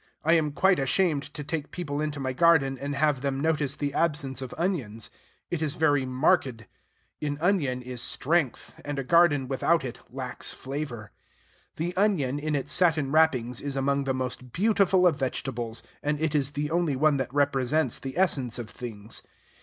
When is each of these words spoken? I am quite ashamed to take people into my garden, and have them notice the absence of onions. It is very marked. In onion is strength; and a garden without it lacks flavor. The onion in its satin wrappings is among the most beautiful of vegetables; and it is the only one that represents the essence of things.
I 0.25 0.33
am 0.33 0.51
quite 0.51 0.79
ashamed 0.79 1.31
to 1.35 1.43
take 1.43 1.69
people 1.69 2.01
into 2.01 2.19
my 2.19 2.33
garden, 2.33 2.75
and 2.75 2.95
have 2.95 3.21
them 3.21 3.39
notice 3.39 3.75
the 3.75 3.93
absence 3.93 4.41
of 4.41 4.51
onions. 4.57 5.11
It 5.51 5.61
is 5.61 5.75
very 5.75 6.07
marked. 6.07 6.65
In 7.19 7.37
onion 7.39 7.83
is 7.83 8.01
strength; 8.01 8.81
and 8.83 8.97
a 8.97 9.03
garden 9.03 9.47
without 9.47 9.85
it 9.85 9.99
lacks 10.09 10.49
flavor. 10.51 11.11
The 11.75 11.95
onion 11.95 12.39
in 12.39 12.55
its 12.55 12.71
satin 12.71 13.11
wrappings 13.11 13.61
is 13.61 13.75
among 13.75 14.05
the 14.05 14.13
most 14.15 14.51
beautiful 14.51 15.05
of 15.05 15.17
vegetables; 15.19 15.83
and 16.01 16.19
it 16.19 16.33
is 16.33 16.53
the 16.53 16.71
only 16.71 16.95
one 16.95 17.17
that 17.17 17.31
represents 17.31 17.99
the 17.99 18.17
essence 18.17 18.57
of 18.57 18.71
things. 18.71 19.21